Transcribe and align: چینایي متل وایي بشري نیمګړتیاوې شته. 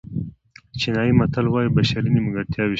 چینایي 0.79 1.13
متل 1.19 1.45
وایي 1.49 1.69
بشري 1.77 2.09
نیمګړتیاوې 2.15 2.55
شته. 2.61 2.69